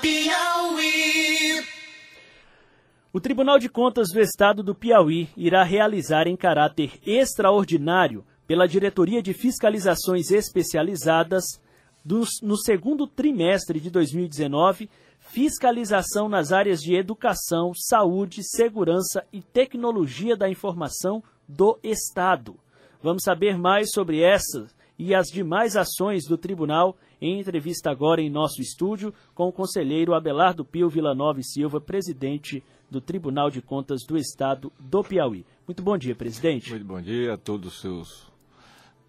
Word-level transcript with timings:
Piauí. 0.00 1.64
O 3.12 3.20
Tribunal 3.20 3.58
de 3.58 3.68
Contas 3.68 4.08
do 4.12 4.20
Estado 4.20 4.62
do 4.62 4.74
Piauí 4.74 5.28
irá 5.36 5.62
realizar 5.62 6.26
em 6.26 6.36
caráter 6.36 6.98
extraordinário 7.06 8.24
pela 8.46 8.66
Diretoria 8.66 9.22
de 9.22 9.32
Fiscalizações 9.32 10.30
Especializadas 10.30 11.44
no 12.04 12.56
segundo 12.56 13.06
trimestre 13.06 13.78
de 13.78 13.90
2019 13.90 14.88
fiscalização 15.22 16.28
nas 16.28 16.52
áreas 16.52 16.80
de 16.80 16.94
educação, 16.94 17.72
saúde, 17.74 18.42
segurança 18.42 19.24
e 19.32 19.40
tecnologia 19.40 20.36
da 20.36 20.48
informação 20.48 21.22
do 21.48 21.78
Estado. 21.82 22.56
Vamos 23.02 23.22
saber 23.24 23.56
mais 23.56 23.90
sobre 23.92 24.20
essas 24.20 24.74
e 24.98 25.14
as 25.14 25.28
demais 25.28 25.76
ações 25.76 26.26
do 26.26 26.36
tribunal 26.36 26.96
em 27.22 27.38
entrevista 27.38 27.88
agora 27.88 28.20
em 28.20 28.28
nosso 28.28 28.60
estúdio 28.60 29.14
com 29.32 29.46
o 29.46 29.52
conselheiro 29.52 30.12
Abelardo 30.12 30.64
Pio 30.64 30.88
Villanova 30.88 31.38
e 31.38 31.44
Silva, 31.44 31.80
presidente 31.80 32.64
do 32.90 33.00
Tribunal 33.00 33.48
de 33.48 33.62
Contas 33.62 34.04
do 34.04 34.18
Estado 34.18 34.72
do 34.78 35.04
Piauí. 35.04 35.46
Muito 35.64 35.84
bom 35.84 35.96
dia, 35.96 36.16
presidente. 36.16 36.70
Muito 36.70 36.84
bom 36.84 37.00
dia 37.00 37.34
a 37.34 37.38
todos 37.38 37.74
os 37.74 37.80
seus 37.80 38.32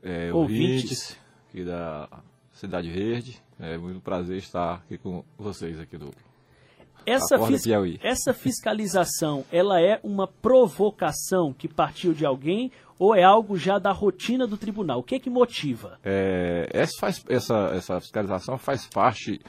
é, 0.03 0.31
ouvintes. 0.31 0.73
ouvintes 0.73 1.19
aqui 1.49 1.63
da 1.65 2.07
Cidade 2.51 2.91
Verde. 2.91 3.41
É 3.59 3.79
muito 3.79 3.99
prazer 3.99 4.37
estar 4.37 4.75
aqui 4.75 4.99
com 4.99 5.25
vocês 5.35 5.79
aqui 5.79 5.97
do 5.97 6.11
essa, 7.05 7.37
fis 7.45 7.63
essa 8.01 8.33
fiscalização, 8.33 9.43
ela 9.51 9.81
é 9.81 9.99
uma 10.03 10.25
provocação 10.25 11.53
que 11.53 11.67
partiu 11.67 12.13
de 12.13 12.25
alguém 12.25 12.71
ou 12.97 13.15
é 13.15 13.23
algo 13.23 13.57
já 13.57 13.79
da 13.79 13.91
rotina 13.91 14.45
do 14.47 14.57
tribunal? 14.57 14.99
O 14.99 15.03
que 15.03 15.15
é 15.15 15.19
que 15.19 15.29
motiva? 15.29 15.99
É, 16.03 16.69
essa, 16.71 16.93
faz, 16.99 17.23
essa, 17.27 17.71
essa 17.73 17.99
fiscalização 17.99 18.57
faz 18.57 18.87
parte 18.87 19.41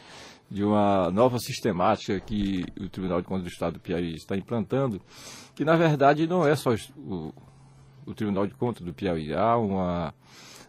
de 0.50 0.62
uma 0.62 1.10
nova 1.10 1.38
sistemática 1.38 2.20
que 2.20 2.64
o 2.80 2.88
Tribunal 2.88 3.20
de 3.20 3.26
Contas 3.26 3.44
do 3.44 3.48
Estado 3.48 3.74
do 3.74 3.80
Piauí 3.80 4.14
está 4.14 4.36
implantando, 4.36 5.00
que 5.54 5.64
na 5.64 5.76
verdade 5.76 6.26
não 6.26 6.46
é 6.46 6.54
só 6.54 6.74
o, 6.96 7.32
o 8.06 8.14
Tribunal 8.14 8.46
de 8.46 8.54
Contas 8.54 8.84
do 8.84 8.92
Piauí, 8.92 9.34
há 9.34 9.56
uma, 9.56 10.14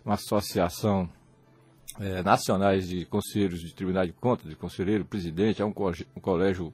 uma 0.04 0.16
associação 0.16 1.10
é, 2.00 2.24
nacionais 2.24 2.88
de 2.88 3.06
conselheiros 3.06 3.62
de 3.62 3.74
tribunal 3.74 4.06
de 4.06 4.14
contas, 4.14 4.50
de 4.50 4.56
conselheiro, 4.56 5.06
presidente, 5.06 5.62
há 5.62 5.66
um, 5.66 5.74
um 6.16 6.20
colégio 6.20 6.74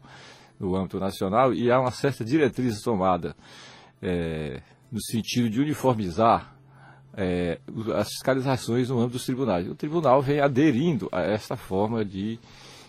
no 0.60 0.76
âmbito 0.76 1.00
nacional 1.00 1.54
e 1.54 1.72
há 1.72 1.80
uma 1.80 1.92
certa 1.92 2.24
diretriz 2.24 2.82
tomada 2.82 3.36
é, 4.02 4.62
no 4.92 5.02
sentido 5.02 5.50
de 5.50 5.62
uniformizar 5.62 6.56
é, 7.14 7.60
as 7.96 8.10
fiscalizações 8.10 8.90
no 8.90 9.00
âmbito 9.00 9.14
dos 9.14 9.26
tribunais. 9.26 9.68
O 9.68 9.76
tribunal 9.76 10.22
vem 10.22 10.40
aderindo 10.40 11.10
a 11.12 11.22
essa 11.22 11.56
forma 11.56 12.04
de, 12.04 12.40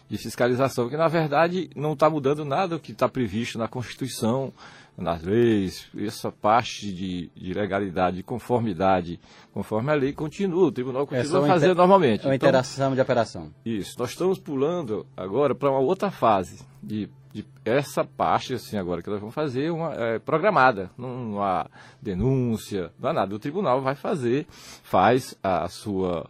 de 0.08 0.18
fiscalização, 0.18 0.88
que 0.88 0.96
na 0.96 1.08
verdade 1.08 1.70
não 1.74 1.92
está 1.92 2.08
mudando 2.08 2.44
nada 2.44 2.76
do 2.76 2.80
que 2.80 2.92
está 2.92 3.08
previsto 3.08 3.58
na 3.58 3.68
Constituição, 3.68 4.52
nas 4.96 5.22
leis, 5.22 5.86
essa 5.96 6.30
parte 6.30 6.92
de, 6.92 7.30
de, 7.34 7.54
legalidade, 7.54 8.18
de 8.18 8.22
conformidade, 8.22 9.18
conforme 9.52 9.90
a 9.90 9.94
lei, 9.94 10.12
continua, 10.12 10.66
o 10.66 10.72
tribunal 10.72 11.06
continua 11.06 11.46
é 11.46 11.48
fazendo 11.48 11.74
normalmente. 11.74 12.24
É 12.24 12.28
uma 12.28 12.34
então, 12.34 12.48
interação 12.48 12.94
de 12.94 13.00
operação. 13.00 13.50
Isso, 13.64 13.98
nós 13.98 14.10
estamos 14.10 14.38
pulando 14.38 15.06
agora 15.16 15.54
para 15.54 15.70
uma 15.70 15.80
outra 15.80 16.10
fase 16.10 16.58
de, 16.82 17.08
de, 17.32 17.44
essa 17.64 18.04
parte, 18.04 18.54
assim, 18.54 18.76
agora 18.76 19.02
que 19.02 19.10
nós 19.10 19.20
vamos 19.20 19.34
fazer, 19.34 19.70
uma 19.70 19.92
é, 19.94 20.18
programada, 20.18 20.90
não 20.98 21.42
há 21.42 21.66
denúncia, 22.00 22.92
não 22.98 23.10
há 23.10 23.12
nada. 23.12 23.34
O 23.34 23.38
tribunal 23.38 23.80
vai 23.80 23.94
fazer, 23.94 24.46
faz 24.82 25.36
a 25.42 25.68
sua 25.68 26.28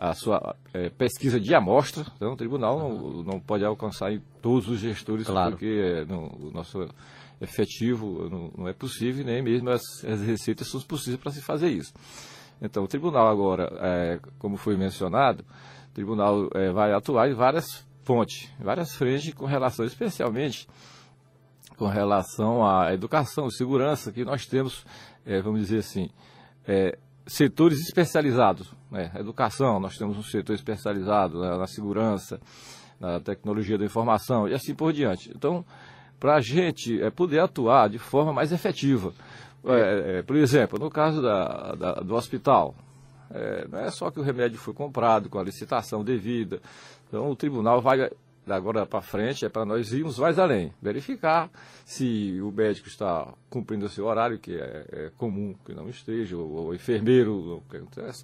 a 0.00 0.14
sua 0.14 0.54
é, 0.72 0.88
pesquisa 0.90 1.40
de 1.40 1.52
amostra, 1.52 2.06
então 2.14 2.32
o 2.32 2.36
tribunal 2.36 2.78
não, 2.78 3.22
não 3.24 3.40
pode 3.40 3.64
alcançar 3.64 4.12
em 4.12 4.22
todos 4.40 4.68
os 4.68 4.78
gestores, 4.78 5.26
claro. 5.26 5.50
porque 5.50 5.66
é, 5.66 6.04
no, 6.04 6.28
o 6.36 6.50
nosso 6.52 6.88
efetivo 7.40 8.28
não, 8.30 8.52
não 8.56 8.68
é 8.68 8.72
possível, 8.72 9.24
nem 9.24 9.42
mesmo 9.42 9.70
as, 9.70 9.82
as 10.04 10.20
receitas 10.20 10.68
são 10.68 10.80
possíveis 10.82 11.20
para 11.20 11.32
se 11.32 11.42
fazer 11.42 11.68
isso. 11.70 11.92
Então, 12.62 12.84
o 12.84 12.88
tribunal 12.88 13.28
agora, 13.28 13.72
é, 13.80 14.20
como 14.38 14.56
foi 14.56 14.76
mencionado, 14.76 15.44
o 15.90 15.94
tribunal 15.94 16.48
é, 16.54 16.70
vai 16.70 16.92
atuar 16.92 17.28
em 17.28 17.34
várias 17.34 17.84
fontes, 18.08 18.50
várias 18.58 18.94
frentes 18.94 19.34
com 19.34 19.44
relação, 19.44 19.84
especialmente 19.84 20.66
com 21.76 21.86
relação 21.86 22.66
à 22.66 22.94
educação, 22.94 23.50
segurança, 23.50 24.10
que 24.10 24.24
nós 24.24 24.46
temos, 24.46 24.82
é, 25.26 25.42
vamos 25.42 25.60
dizer 25.60 25.80
assim, 25.80 26.08
é, 26.66 26.96
setores 27.26 27.80
especializados. 27.80 28.72
Né? 28.90 29.12
Educação, 29.16 29.78
nós 29.78 29.98
temos 29.98 30.16
um 30.16 30.22
setor 30.22 30.54
especializado 30.54 31.38
né, 31.38 31.58
na 31.58 31.66
segurança, 31.66 32.40
na 32.98 33.20
tecnologia 33.20 33.76
da 33.76 33.84
informação 33.84 34.48
e 34.48 34.54
assim 34.54 34.74
por 34.74 34.90
diante. 34.90 35.30
Então, 35.36 35.62
para 36.18 36.36
a 36.36 36.40
gente 36.40 37.02
é, 37.02 37.10
poder 37.10 37.40
atuar 37.40 37.90
de 37.90 37.98
forma 37.98 38.32
mais 38.32 38.52
efetiva. 38.52 39.12
É, 39.66 40.20
é, 40.20 40.22
por 40.22 40.36
exemplo, 40.36 40.78
no 40.78 40.88
caso 40.88 41.20
da, 41.20 41.74
da 41.74 41.92
do 42.00 42.14
hospital, 42.14 42.74
é, 43.30 43.68
não 43.70 43.80
é 43.80 43.90
só 43.90 44.10
que 44.10 44.18
o 44.18 44.22
remédio 44.22 44.58
foi 44.58 44.72
comprado 44.72 45.28
com 45.28 45.38
a 45.38 45.42
licitação 45.42 46.02
devida. 46.02 46.60
Então, 47.08 47.30
o 47.30 47.36
tribunal 47.36 47.80
vai, 47.80 48.10
agora 48.46 48.86
para 48.86 49.00
frente, 49.00 49.44
é 49.44 49.48
para 49.48 49.64
nós 49.64 49.92
irmos 49.92 50.18
mais 50.18 50.38
além. 50.38 50.72
Verificar 50.80 51.50
se 51.84 52.38
o 52.40 52.52
médico 52.52 52.88
está 52.88 53.32
cumprindo 53.48 53.86
o 53.86 53.88
seu 53.88 54.06
horário, 54.06 54.38
que 54.38 54.54
é, 54.54 54.86
é 54.92 55.10
comum 55.16 55.54
que 55.64 55.74
não 55.74 55.88
esteja, 55.88 56.36
ou 56.36 56.68
o 56.68 56.74
enfermeiro, 56.74 57.62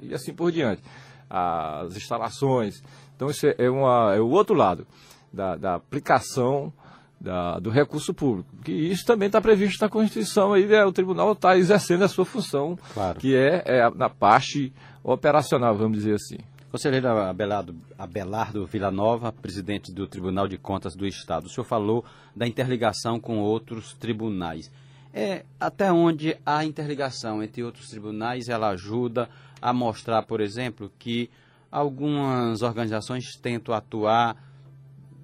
e 0.02 0.14
assim 0.14 0.34
por 0.34 0.52
diante. 0.52 0.82
As 1.28 1.96
instalações. 1.96 2.82
Então, 3.16 3.30
isso 3.30 3.46
é, 3.46 3.70
uma, 3.70 4.14
é 4.14 4.20
o 4.20 4.28
outro 4.28 4.54
lado 4.54 4.86
da, 5.32 5.56
da 5.56 5.74
aplicação 5.74 6.72
da, 7.20 7.58
do 7.58 7.70
recurso 7.70 8.12
público. 8.12 8.48
Que 8.62 8.72
isso 8.72 9.04
também 9.06 9.26
está 9.26 9.40
previsto 9.40 9.80
na 9.80 9.88
Constituição, 9.88 10.52
aí 10.52 10.66
né, 10.66 10.84
o 10.84 10.92
tribunal 10.92 11.32
está 11.32 11.56
exercendo 11.56 12.04
a 12.04 12.08
sua 12.08 12.24
função, 12.24 12.78
claro. 12.92 13.18
que 13.18 13.34
é, 13.34 13.62
é, 13.64 13.90
na 13.90 14.10
parte 14.10 14.72
operacional, 15.02 15.74
vamos 15.74 15.98
dizer 15.98 16.14
assim. 16.14 16.38
Conselheiro 16.74 17.06
Abelardo, 17.06 17.76
Abelardo 17.96 18.66
Villanova, 18.66 19.30
presidente 19.30 19.92
do 19.92 20.08
Tribunal 20.08 20.48
de 20.48 20.58
Contas 20.58 20.96
do 20.96 21.06
Estado, 21.06 21.46
o 21.46 21.48
senhor 21.48 21.64
falou 21.64 22.04
da 22.34 22.48
interligação 22.48 23.20
com 23.20 23.38
outros 23.38 23.92
tribunais. 23.92 24.72
É, 25.12 25.44
até 25.60 25.92
onde 25.92 26.36
a 26.44 26.64
interligação 26.64 27.40
entre 27.44 27.62
outros 27.62 27.88
tribunais 27.90 28.48
ela 28.48 28.70
ajuda 28.70 29.30
a 29.62 29.72
mostrar, 29.72 30.24
por 30.24 30.40
exemplo, 30.40 30.90
que 30.98 31.30
algumas 31.70 32.60
organizações 32.60 33.36
tentam 33.40 33.72
atuar 33.72 34.36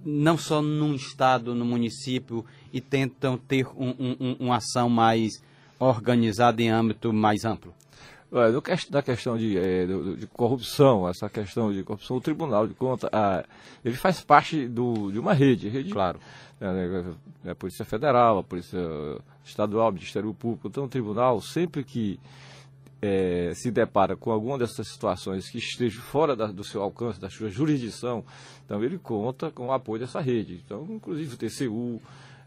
não 0.05 0.39
só 0.39 0.62
num 0.62 0.94
estado, 0.94 1.53
no 1.53 1.65
município, 1.65 2.47
e 2.72 2.81
tentam 2.81 3.37
ter 3.37 3.66
um, 3.77 3.91
um, 3.99 4.37
uma 4.39 4.59
ação 4.59 4.89
mais 4.89 5.43
organizada 5.81 6.62
em 6.62 6.71
âmbito 6.71 7.12
mais 7.12 7.44
amplo? 7.44 7.75
No, 8.31 8.63
da 8.91 9.03
questão 9.03 9.37
de, 9.37 9.59
é, 9.59 9.87
de, 9.87 10.27
corrupção, 10.29 11.09
essa 11.09 11.29
questão 11.29 11.73
de 11.73 11.83
corrupção, 11.83 12.17
o 12.17 12.21
Tribunal 12.21 12.67
de 12.67 12.75
Contas, 12.75 13.11
ele 13.85 13.97
faz 13.97 14.21
parte 14.21 14.69
do, 14.69 15.11
de 15.11 15.19
uma 15.19 15.35
rede, 15.35 15.69
rede 15.69 15.91
claro. 15.91 16.21
É, 16.61 17.51
a 17.51 17.55
Polícia 17.55 17.85
Federal, 17.85 18.39
a 18.39 18.43
Polícia 18.45 18.79
Estadual, 19.45 19.89
o 19.89 19.93
Ministério 19.93 20.33
Público. 20.33 20.69
Então, 20.69 20.85
o 20.85 20.89
tribunal, 20.89 21.41
sempre 21.41 21.83
que 21.83 22.21
é, 23.03 23.53
se 23.55 23.71
depara 23.71 24.15
com 24.15 24.31
alguma 24.31 24.59
dessas 24.59 24.89
situações 24.89 25.49
que 25.49 25.59
esteja 25.59 26.01
fora 26.01 26.37
da, 26.37 26.47
do 26.47 26.63
seu 26.63 26.83
alcance, 26.83 27.21
da 27.21 27.31
sua 27.31 27.49
jurisdição, 27.49 28.25
então 28.65 28.83
ele 28.85 28.99
conta 28.99 29.51
com 29.51 29.69
o 29.69 29.73
apoio 29.73 30.01
dessa 30.01 30.21
rede. 30.21 30.61
Então, 30.65 30.87
inclusive 30.91 31.35
o 31.35 31.39
TCU. 31.39 32.01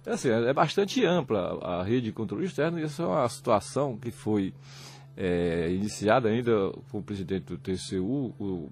É, 0.05 0.11
assim, 0.11 0.29
é 0.29 0.53
bastante 0.53 1.03
ampla 1.05 1.57
a 1.61 1.81
rede 1.81 2.07
de 2.07 2.11
controle 2.11 2.45
externo 2.45 2.77
e 2.77 2.83
essa 2.83 3.03
é 3.03 3.05
uma 3.05 3.27
situação 3.29 3.97
que 3.97 4.11
foi 4.11 4.53
é, 5.15 5.69
iniciada 5.71 6.29
ainda 6.29 6.71
com 6.91 6.99
o 6.99 7.03
presidente 7.03 7.45
do 7.45 7.57
TCU, 7.57 8.33
o, 8.39 8.69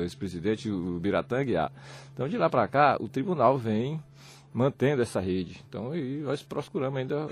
ex-presidente, 0.00 0.70
Biratang. 1.00 1.52
Então, 2.12 2.28
de 2.28 2.38
lá 2.38 2.48
para 2.48 2.66
cá, 2.66 2.96
o 3.00 3.08
tribunal 3.08 3.58
vem 3.58 4.00
mantendo 4.52 5.02
essa 5.02 5.20
rede. 5.20 5.62
Então, 5.68 5.94
e 5.94 6.20
nós 6.20 6.42
procuramos 6.42 6.98
ainda 6.98 7.28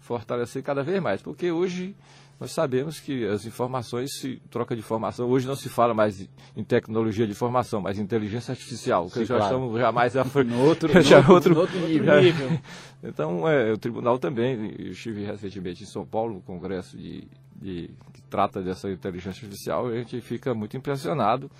fortalecer 0.00 0.62
cada 0.62 0.82
vez 0.82 1.02
mais, 1.02 1.20
porque 1.20 1.50
hoje 1.50 1.96
nós 2.38 2.52
sabemos 2.52 3.00
que 3.00 3.26
as 3.26 3.46
informações, 3.46 4.18
se 4.20 4.40
troca 4.50 4.74
de 4.74 4.80
informação, 4.80 5.26
hoje 5.28 5.46
não 5.46 5.56
se 5.56 5.70
fala 5.70 5.94
mais 5.94 6.28
em 6.54 6.62
tecnologia 6.62 7.24
de 7.24 7.32
informação, 7.32 7.80
mas 7.80 7.98
em 7.98 8.02
inteligência 8.02 8.52
artificial, 8.52 9.06
que 9.06 9.20
Sim, 9.20 9.24
já 9.24 9.38
claro. 9.38 9.54
estamos 9.54 9.80
jamais 9.80 10.14
no 10.14 10.60
outro, 10.68 10.88
já 11.02 11.22
no 11.22 11.32
outro, 11.32 11.58
outro 11.58 11.78
nível. 11.80 12.04
Já, 12.04 12.60
então, 13.02 13.48
é, 13.48 13.72
o 13.72 13.78
tribunal 13.78 14.18
também, 14.18 14.74
eu 14.78 14.92
estive 14.92 15.24
recentemente 15.24 15.82
em 15.82 15.86
São 15.86 16.04
Paulo, 16.04 16.34
no 16.34 16.40
congresso 16.42 16.96
de, 16.98 17.26
de, 17.60 17.90
que 18.12 18.22
trata 18.22 18.62
dessa 18.62 18.90
inteligência 18.90 19.44
artificial, 19.44 19.86
a 19.86 19.96
gente 19.96 20.20
fica 20.20 20.54
muito 20.54 20.76
impressionado 20.76 21.50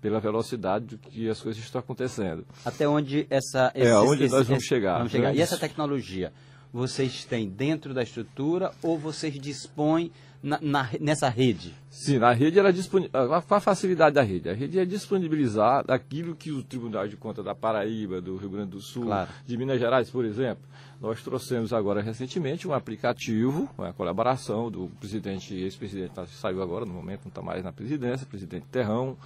pela 0.00 0.20
velocidade 0.20 0.96
que 0.96 1.28
as 1.28 1.40
coisas 1.40 1.62
estão 1.62 1.80
acontecendo. 1.80 2.46
Até 2.64 2.88
onde 2.88 3.26
essa... 3.28 3.72
Esse, 3.74 3.90
é, 3.90 3.98
onde 3.98 4.24
esse, 4.24 4.34
nós 4.34 4.46
vamos 4.46 4.62
esse, 4.62 4.68
chegar. 4.68 4.98
Vamos 4.98 5.12
chegar. 5.12 5.34
E 5.34 5.40
essa 5.40 5.58
tecnologia? 5.58 6.32
vocês 6.72 7.24
têm 7.24 7.48
dentro 7.48 7.94
da 7.94 8.02
estrutura 8.02 8.72
ou 8.82 8.98
vocês 8.98 9.34
dispõem 9.34 10.10
na, 10.42 10.58
na, 10.60 10.88
nessa 11.00 11.28
rede? 11.28 11.74
Sim, 11.90 12.18
na 12.18 12.32
rede 12.32 12.58
era 12.58 12.72
com 12.72 13.54
a 13.54 13.60
facilidade 13.60 14.14
da 14.14 14.22
rede. 14.22 14.48
A 14.48 14.54
rede 14.54 14.78
é 14.78 14.84
disponibilizar 14.84 15.84
aquilo 15.88 16.36
que 16.36 16.52
o 16.52 16.62
Tribunal 16.62 17.08
de 17.08 17.16
Contas 17.16 17.44
da 17.44 17.54
Paraíba, 17.54 18.20
do 18.20 18.36
Rio 18.36 18.50
Grande 18.50 18.70
do 18.70 18.80
Sul, 18.80 19.06
claro. 19.06 19.30
de 19.44 19.56
Minas 19.56 19.80
Gerais, 19.80 20.10
por 20.10 20.24
exemplo. 20.24 20.62
Nós 21.00 21.22
trouxemos 21.22 21.72
agora 21.72 22.02
recentemente 22.02 22.66
um 22.66 22.72
aplicativo, 22.72 23.68
uma 23.78 23.92
colaboração 23.92 24.68
do 24.68 24.88
presidente, 24.98 25.54
ex-presidente, 25.54 26.10
tá, 26.12 26.26
saiu 26.26 26.60
agora, 26.60 26.84
no 26.84 26.92
momento 26.92 27.20
não 27.24 27.28
está 27.28 27.40
mais 27.40 27.62
na 27.62 27.72
presidência, 27.72 28.26
presidente 28.26 28.66
Terrão, 28.70 29.16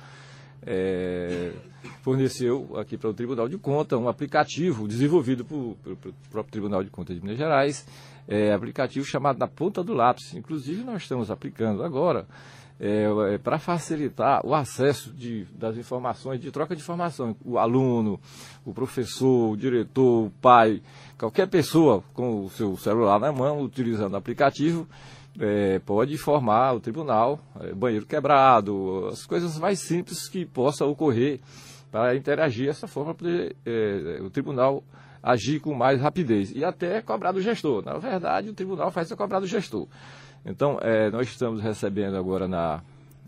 é, 0.64 1.50
forneceu 2.02 2.78
aqui 2.78 2.98
para 2.98 3.08
o 3.08 3.14
Tribunal 3.14 3.48
de 3.48 3.56
Contas 3.56 3.98
um 3.98 4.06
aplicativo 4.06 4.86
desenvolvido 4.86 5.46
pelo 5.46 5.76
próprio 6.30 6.52
Tribunal 6.52 6.84
de 6.84 6.90
Contas 6.90 7.16
de 7.16 7.22
Minas 7.22 7.38
Gerais, 7.38 7.86
é, 8.28 8.52
aplicativo 8.52 9.04
chamado 9.06 9.38
Na 9.38 9.48
Ponta 9.48 9.82
do 9.82 9.94
Lápis. 9.94 10.34
Inclusive, 10.34 10.84
nós 10.84 11.02
estamos 11.02 11.30
aplicando 11.30 11.82
agora 11.82 12.26
é, 12.80 13.34
é, 13.34 13.38
para 13.38 13.58
facilitar 13.58 14.44
o 14.44 14.54
acesso 14.54 15.12
de, 15.12 15.44
das 15.54 15.76
informações, 15.76 16.40
de 16.40 16.50
troca 16.50 16.74
de 16.74 16.82
informação. 16.82 17.36
O 17.44 17.58
aluno, 17.58 18.20
o 18.64 18.72
professor, 18.72 19.52
o 19.52 19.56
diretor, 19.56 20.26
o 20.26 20.30
pai, 20.40 20.82
qualquer 21.18 21.48
pessoa 21.48 22.02
com 22.12 22.44
o 22.44 22.50
seu 22.50 22.76
celular 22.76 23.20
na 23.20 23.32
mão, 23.32 23.62
utilizando 23.62 24.14
o 24.14 24.16
aplicativo, 24.16 24.86
é, 25.38 25.78
pode 25.80 26.12
informar 26.12 26.74
o 26.74 26.80
tribunal, 26.80 27.38
é, 27.60 27.72
banheiro 27.72 28.06
quebrado, 28.06 29.08
as 29.12 29.24
coisas 29.24 29.58
mais 29.58 29.80
simples 29.80 30.28
que 30.28 30.44
possa 30.44 30.84
ocorrer 30.84 31.40
para 31.90 32.16
interagir 32.16 32.66
dessa 32.66 32.86
forma, 32.86 33.14
poder 33.14 33.54
é, 33.64 34.18
o 34.22 34.30
tribunal 34.30 34.82
agir 35.22 35.60
com 35.60 35.72
mais 35.72 36.00
rapidez 36.00 36.50
e 36.54 36.64
até 36.64 37.00
cobrar 37.00 37.32
do 37.32 37.40
gestor. 37.40 37.84
Na 37.84 37.96
verdade, 37.96 38.48
o 38.48 38.54
tribunal 38.54 38.90
faz 38.90 39.12
a 39.12 39.16
cobrar 39.16 39.38
do 39.38 39.46
gestor. 39.46 39.86
Então, 40.44 40.78
é, 40.80 41.10
nós 41.10 41.28
estamos 41.28 41.60
recebendo 41.62 42.16
agora 42.16 42.48
na, 42.48 42.82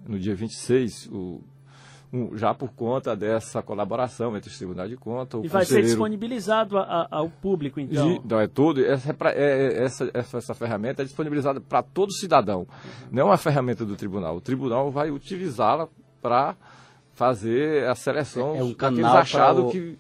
no 0.07 0.19
dia 0.19 0.35
26 0.35 1.07
o, 1.13 1.41
um, 2.13 2.37
já 2.37 2.55
por 2.55 2.73
conta 2.73 3.17
dessa 3.17 3.63
colaboração 3.63 4.37
entre 4.37 4.51
os 4.51 4.57
tribunais 4.57 4.91
de 4.91 4.97
contas. 4.97 5.43
E 5.45 5.49
vai 5.49 5.65
ser 5.65 5.83
disponibilizado 5.83 6.79
a, 6.79 6.83
a, 6.83 7.09
ao 7.11 7.29
público, 7.29 7.81
então? 7.81 8.21
De, 8.21 8.29
não, 8.29 8.41
é 8.41 8.47
todo. 8.47 8.85
Essa, 8.85 9.11
é, 9.11 9.33
é, 9.35 9.85
essa, 9.85 10.11
essa, 10.15 10.39
essa, 10.39 10.55
ferramenta 10.55 11.03
é 11.03 11.05
disponibilizada 11.05 11.61
para 11.61 11.83
todo 11.83 12.13
cidadão. 12.13 12.61
Uhum. 12.61 13.09
Não 13.11 13.23
é 13.23 13.25
uma 13.25 13.37
ferramenta 13.37 13.85
do 13.85 13.97
tribunal. 13.97 14.37
O 14.37 14.41
tribunal 14.41 14.91
vai 14.91 15.11
utilizá-la 15.11 15.89
para 16.23 16.57
fazer 17.13 17.87
a 17.89 17.95
seleção 17.95 18.55
é, 18.55 18.59
é 18.59 18.65
um 18.65 18.75
canal 18.75 19.17
achados 19.17 19.67
o... 19.67 19.71
que 19.71 19.97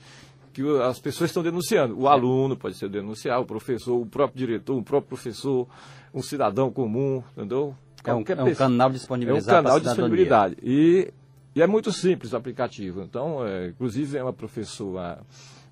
que 0.54 0.62
as 0.82 1.00
pessoas 1.00 1.30
estão 1.30 1.42
denunciando. 1.42 1.98
O 1.98 2.06
aluno 2.06 2.56
pode 2.56 2.76
ser 2.76 2.88
denunciar, 2.88 3.40
o 3.40 3.44
professor, 3.44 4.00
o 4.00 4.06
próprio 4.06 4.46
diretor, 4.46 4.78
o 4.78 4.84
próprio 4.84 5.08
professor, 5.08 5.66
um 6.14 6.22
cidadão 6.22 6.70
comum, 6.70 7.22
entendeu? 7.32 7.74
É 8.04 8.14
um, 8.14 8.24
é 8.26 8.44
um 8.44 8.54
canal 8.54 8.90
disponibilizado. 8.90 9.56
É 9.56 9.60
um 9.60 9.64
canal 9.64 9.80
de 9.80 9.86
disponibilidade. 9.86 10.56
E, 10.62 11.12
e, 11.54 11.60
é 11.60 11.66
muito 11.66 11.92
simples 11.92 12.32
o 12.32 12.36
aplicativo. 12.36 13.02
Então, 13.02 13.44
é, 13.44 13.68
inclusive, 13.68 14.16
é 14.16 14.22
uma 14.22 14.32
professora, 14.32 15.20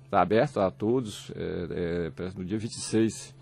está 0.03 0.21
aberto 0.21 0.59
a 0.59 0.69
todos, 0.69 1.31
é, 1.35 2.11
é, 2.17 2.31
no 2.35 2.43
dia 2.43 2.57
26, 2.57 3.33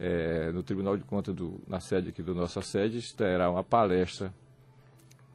é, 0.00 0.50
no 0.52 0.62
Tribunal 0.62 0.96
de 0.96 1.04
Contas, 1.04 1.34
do, 1.34 1.60
na 1.68 1.80
sede 1.80 2.08
aqui 2.08 2.22
do 2.22 2.34
nossa 2.34 2.62
sede, 2.62 3.14
terá 3.14 3.50
uma 3.50 3.62
palestra 3.62 4.32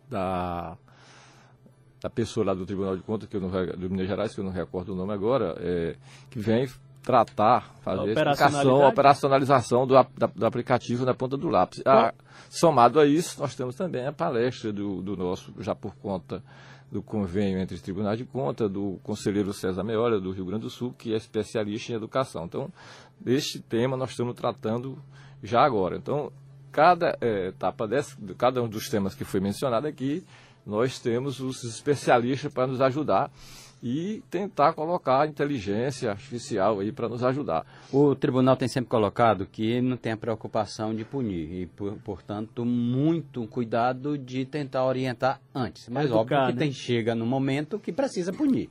da 0.09 0.77
da 2.01 2.09
pessoa 2.09 2.47
lá 2.47 2.53
do 2.53 2.65
Tribunal 2.65 2.97
de 2.97 3.01
Contas, 3.01 3.29
que 3.29 3.37
eu 3.37 3.39
não, 3.39 3.49
do 3.49 3.89
Minas 3.89 4.07
Gerais, 4.07 4.33
que 4.35 4.41
eu 4.41 4.43
não 4.43 4.51
recordo 4.51 4.91
o 4.91 4.95
nome 4.95 5.13
agora, 5.13 5.55
é, 5.57 5.95
que 6.29 6.37
vem 6.37 6.67
tratar, 7.03 7.75
fazer 7.81 8.17
a 8.17 8.31
explicação, 8.31 8.81
a 8.81 8.87
operacionalização 8.87 9.85
do, 9.85 9.93
da, 9.93 10.27
do 10.27 10.45
aplicativo 10.45 11.05
na 11.05 11.13
ponta 11.13 11.37
do 11.37 11.49
lápis. 11.49 11.81
Ah, 11.85 12.13
somado 12.49 12.99
a 12.99 13.05
isso, 13.05 13.39
nós 13.39 13.53
temos 13.55 13.75
também 13.75 14.07
a 14.07 14.13
palestra 14.13 14.71
do, 14.71 15.01
do 15.01 15.17
nosso, 15.17 15.53
já 15.59 15.75
por 15.75 15.93
conta 15.95 16.41
do 16.91 17.01
convênio 17.01 17.59
entre 17.59 17.75
os 17.75 17.81
tribunais 17.81 18.17
de 18.17 18.23
conta, 18.23 18.69
do 18.69 18.99
conselheiro 19.03 19.51
César 19.51 19.83
Meola, 19.83 20.21
do 20.21 20.31
Rio 20.31 20.45
Grande 20.45 20.63
do 20.63 20.69
Sul, 20.69 20.93
que 20.97 21.13
é 21.13 21.17
especialista 21.17 21.91
em 21.91 21.95
educação. 21.95 22.45
Então, 22.45 22.71
este 23.25 23.59
tema 23.59 23.97
nós 23.97 24.11
estamos 24.11 24.35
tratando 24.35 24.97
já 25.41 25.61
agora. 25.63 25.97
Então, 25.97 26.31
cada 26.71 27.17
é, 27.19 27.47
etapa 27.47 27.87
dessa, 27.87 28.15
cada 28.37 28.61
um 28.61 28.69
dos 28.69 28.89
temas 28.89 29.15
que 29.15 29.23
foi 29.23 29.39
mencionado 29.39 29.87
aqui, 29.87 30.23
nós 30.65 30.99
temos 30.99 31.39
os 31.39 31.63
especialistas 31.63 32.53
para 32.53 32.67
nos 32.67 32.79
ajudar 32.79 33.29
e 33.83 34.23
tentar 34.31 34.71
colocar 34.71 35.23
a 35.23 35.27
inteligência 35.27 36.09
artificial 36.09 36.79
aí 36.79 36.89
para 36.89 37.09
nos 37.09 37.21
ajudar. 37.21 37.65
O 37.91 38.15
tribunal 38.15 38.55
tem 38.55 38.69
sempre 38.69 38.89
colocado 38.89 39.45
que 39.45 39.81
não 39.81 39.97
tem 39.97 40.13
a 40.13 40.17
preocupação 40.17 40.95
de 40.95 41.03
punir 41.03 41.51
e, 41.51 41.65
por, 41.65 41.93
portanto, 41.97 42.63
muito 42.63 43.45
cuidado 43.45 44.17
de 44.17 44.45
tentar 44.45 44.85
orientar 44.85 45.41
antes. 45.53 45.89
Mas 45.89 46.05
Educar, 46.05 46.19
óbvio 46.21 46.37
que 46.47 46.53
né? 46.53 46.59
tem, 46.59 46.71
chega 46.71 47.13
no 47.13 47.25
momento 47.25 47.77
que 47.77 47.91
precisa 47.91 48.31
punir. 48.31 48.69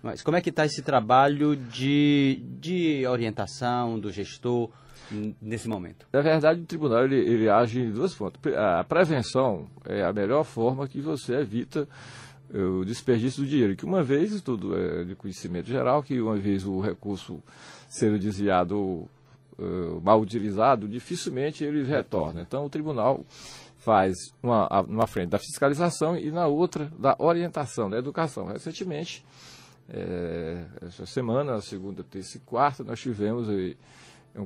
Mas 0.00 0.22
como 0.22 0.36
é 0.36 0.40
que 0.40 0.50
está 0.50 0.64
esse 0.64 0.82
trabalho 0.82 1.56
de, 1.56 2.40
de 2.60 3.04
orientação 3.08 3.98
do 3.98 4.12
gestor? 4.12 4.70
nesse 5.40 5.66
momento? 5.68 6.06
Na 6.12 6.20
verdade, 6.20 6.60
o 6.60 6.66
tribunal 6.66 7.04
ele, 7.04 7.16
ele 7.16 7.48
age 7.48 7.80
em 7.80 7.90
duas 7.90 8.12
fontes. 8.14 8.38
A 8.54 8.84
prevenção 8.84 9.66
é 9.86 10.02
a 10.04 10.12
melhor 10.12 10.44
forma 10.44 10.86
que 10.86 11.00
você 11.00 11.34
evita 11.36 11.88
o 12.52 12.84
desperdício 12.84 13.42
do 13.42 13.48
dinheiro, 13.48 13.76
que 13.76 13.84
uma 13.84 14.02
vez, 14.02 14.40
tudo 14.40 14.76
é 14.76 15.04
de 15.04 15.14
conhecimento 15.14 15.66
geral, 15.66 16.02
que 16.02 16.20
uma 16.20 16.36
vez 16.36 16.64
o 16.64 16.80
recurso 16.80 17.42
sendo 17.88 18.18
desviado 18.18 18.78
uh, 19.58 20.00
mal 20.02 20.20
utilizado, 20.20 20.88
dificilmente 20.88 21.64
ele 21.64 21.84
retorna. 21.84 22.40
Então, 22.42 22.64
o 22.64 22.70
tribunal 22.70 23.24
faz 23.76 24.14
uma, 24.42 24.80
uma 24.82 25.06
frente 25.06 25.30
da 25.30 25.38
fiscalização 25.38 26.16
e 26.16 26.30
na 26.30 26.46
outra 26.46 26.90
da 26.98 27.16
orientação, 27.18 27.88
da 27.88 27.98
educação. 27.98 28.46
Recentemente, 28.46 29.24
é, 29.88 30.64
essa 30.82 31.06
semana, 31.06 31.60
segunda, 31.60 32.04
terça 32.04 32.36
e 32.36 32.40
quarta, 32.40 32.84
nós 32.84 33.00
tivemos 33.00 33.48
aí, 33.48 33.76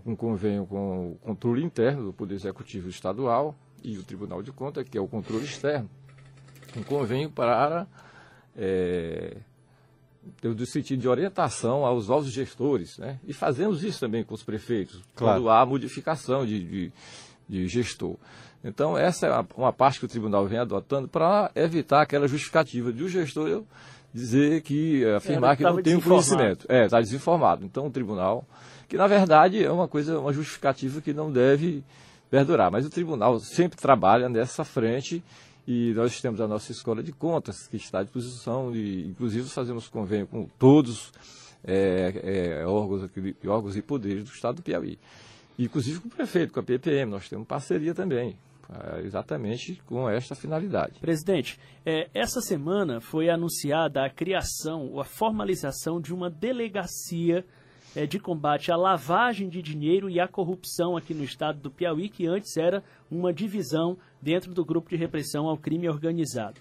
um 0.06 0.14
convênio 0.14 0.64
com 0.66 1.12
o 1.12 1.14
controle 1.16 1.64
interno 1.64 2.04
do 2.04 2.12
Poder 2.12 2.34
Executivo 2.34 2.88
Estadual 2.88 3.54
e 3.82 3.98
o 3.98 4.04
Tribunal 4.04 4.42
de 4.42 4.52
Contas, 4.52 4.88
que 4.88 4.96
é 4.96 5.00
o 5.00 5.08
controle 5.08 5.44
externo. 5.44 5.90
Um 6.76 6.82
convênio 6.82 7.30
para 7.30 7.86
é, 8.56 9.36
do 10.40 10.66
sentido 10.66 11.00
de 11.00 11.08
orientação 11.08 11.84
aos 11.84 12.08
novos 12.08 12.30
gestores, 12.30 12.98
né? 12.98 13.18
E 13.26 13.32
fazemos 13.32 13.82
isso 13.82 14.00
também 14.00 14.24
com 14.24 14.34
os 14.34 14.42
prefeitos, 14.42 15.02
claro. 15.14 15.40
quando 15.40 15.50
há 15.50 15.64
modificação 15.66 16.46
de, 16.46 16.64
de, 16.64 16.92
de 17.48 17.68
gestor. 17.68 18.16
Então, 18.64 18.96
essa 18.96 19.26
é 19.26 19.44
uma 19.56 19.72
parte 19.72 19.98
que 19.98 20.04
o 20.04 20.08
tribunal 20.08 20.46
vem 20.46 20.58
adotando 20.58 21.08
para 21.08 21.50
evitar 21.54 22.02
aquela 22.02 22.28
justificativa 22.28 22.92
de 22.92 23.02
o 23.02 23.08
gestor 23.08 23.64
dizer 24.14 24.62
que, 24.62 25.04
afirmar 25.16 25.56
que 25.56 25.64
não 25.64 25.82
tem 25.82 25.96
o 25.96 26.02
conhecimento. 26.02 26.66
É, 26.68 26.84
está 26.84 27.00
desinformado. 27.00 27.64
Então, 27.64 27.86
o 27.86 27.90
tribunal 27.90 28.46
que 28.92 28.96
na 28.98 29.06
verdade 29.06 29.64
é 29.64 29.70
uma 29.72 29.88
coisa, 29.88 30.18
uma 30.18 30.34
justificativa 30.34 31.00
que 31.00 31.14
não 31.14 31.32
deve 31.32 31.82
perdurar. 32.30 32.70
Mas 32.70 32.84
o 32.84 32.90
tribunal 32.90 33.40
sempre 33.40 33.80
trabalha 33.80 34.28
nessa 34.28 34.64
frente 34.64 35.24
e 35.66 35.92
nós 35.94 36.20
temos 36.20 36.40
a 36.40 36.48
nossa 36.48 36.72
escola 36.72 37.02
de 37.02 37.12
contas 37.12 37.66
que 37.68 37.76
está 37.76 38.00
à 38.00 38.02
disposição 38.02 38.74
e 38.74 39.06
inclusive 39.06 39.48
fazemos 39.48 39.88
convênio 39.88 40.26
com 40.26 40.46
todos 40.58 41.12
é, 41.64 42.60
é, 42.60 42.66
órgãos, 42.66 43.08
órgãos 43.46 43.76
e 43.76 43.82
poderes 43.82 44.24
do 44.24 44.30
Estado 44.30 44.56
do 44.56 44.62
Piauí. 44.62 44.98
Inclusive 45.58 46.00
com 46.00 46.08
o 46.08 46.10
prefeito, 46.10 46.52
com 46.52 46.60
a 46.60 46.62
PPM, 46.62 47.10
nós 47.10 47.28
temos 47.28 47.46
parceria 47.46 47.94
também 47.94 48.36
é, 48.72 49.00
exatamente 49.00 49.80
com 49.86 50.08
esta 50.08 50.34
finalidade. 50.34 50.98
Presidente, 50.98 51.58
é, 51.84 52.08
essa 52.14 52.40
semana 52.40 53.00
foi 53.00 53.28
anunciada 53.28 54.04
a 54.04 54.10
criação, 54.10 54.88
ou 54.90 55.00
a 55.00 55.04
formalização 55.04 56.00
de 56.00 56.14
uma 56.14 56.30
delegacia 56.30 57.44
é, 57.94 58.06
de 58.06 58.18
combate 58.18 58.72
à 58.72 58.76
lavagem 58.76 59.48
de 59.48 59.60
dinheiro 59.60 60.08
e 60.08 60.18
à 60.18 60.26
corrupção 60.26 60.96
aqui 60.96 61.12
no 61.12 61.24
estado 61.24 61.60
do 61.60 61.70
Piauí, 61.70 62.08
que 62.08 62.26
antes 62.26 62.56
era 62.56 62.82
uma 63.10 63.32
divisão 63.32 63.98
dentro 64.22 64.54
do 64.54 64.64
grupo 64.64 64.88
de 64.88 64.96
repressão 64.96 65.48
ao 65.48 65.58
crime 65.58 65.88
organizado. 65.88 66.60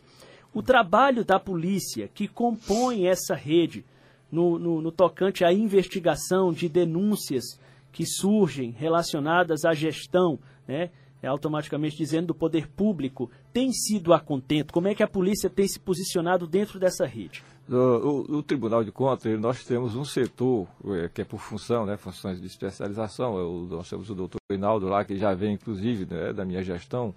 O 0.53 0.61
trabalho 0.61 1.23
da 1.23 1.39
polícia 1.39 2.09
que 2.13 2.27
compõe 2.27 3.07
essa 3.07 3.35
rede 3.35 3.85
no, 4.31 4.57
no, 4.57 4.81
no 4.81 4.91
tocante 4.91 5.45
à 5.45 5.53
investigação 5.53 6.51
de 6.51 6.67
denúncias 6.67 7.59
que 7.91 8.05
surgem 8.05 8.71
relacionadas 8.71 9.63
à 9.63 9.73
gestão, 9.73 10.39
né, 10.67 10.89
é 11.21 11.27
automaticamente 11.27 11.95
dizendo 11.95 12.27
do 12.27 12.35
poder 12.35 12.67
público, 12.67 13.29
tem 13.53 13.71
sido 13.71 14.13
a 14.13 14.19
contento? 14.19 14.73
Como 14.73 14.87
é 14.87 14.95
que 14.95 15.03
a 15.03 15.07
polícia 15.07 15.49
tem 15.49 15.67
se 15.67 15.79
posicionado 15.79 16.47
dentro 16.47 16.79
dessa 16.79 17.05
rede? 17.05 17.43
O, 17.73 18.37
o, 18.37 18.43
Tribunal 18.43 18.83
de 18.83 18.91
Contas, 18.91 19.39
nós 19.39 19.63
temos 19.63 19.95
um 19.95 20.03
setor 20.03 20.67
é, 20.87 21.07
que 21.07 21.21
é 21.21 21.25
por 21.25 21.39
função, 21.39 21.85
né, 21.85 21.95
funções 21.95 22.41
de 22.41 22.45
especialização. 22.45 23.39
É 23.39 23.43
o, 23.43 23.65
nós 23.69 23.89
temos 23.89 24.09
o 24.09 24.15
doutor 24.15 24.39
Reinaldo 24.51 24.87
lá, 24.87 25.05
que 25.05 25.15
já 25.15 25.33
vem, 25.33 25.53
inclusive, 25.53 26.05
né, 26.05 26.33
da 26.33 26.43
minha 26.43 26.61
gestão, 26.61 27.15